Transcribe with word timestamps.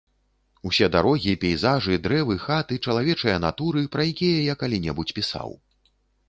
Усе 0.67 0.87
дарогі, 0.95 1.33
пейзажы, 1.43 1.97
дрэвы, 2.07 2.37
хаты, 2.45 2.79
чалавечыя 2.87 3.37
натуры, 3.45 3.85
пра 3.97 4.07
якія 4.15 4.41
я 4.51 4.57
калі-небудзь 4.65 5.15
пісаў. 5.21 5.49